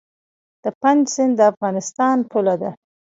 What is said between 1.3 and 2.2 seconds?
د افغانستان